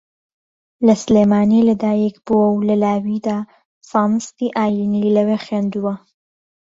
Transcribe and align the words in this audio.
لە 0.85 0.95
سلێمانی 1.03 1.65
لەدایکبووە 1.69 2.47
و 2.51 2.59
لە 2.69 2.75
لاویدا 2.83 3.37
زانستی 3.91 4.53
ئایینی 4.57 5.13
لەوێ 5.15 5.37
خوێندووە 5.45 5.95